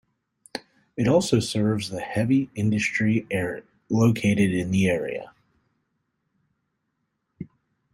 [0.97, 3.23] It also serves the heavy industry
[3.87, 5.31] located in the area.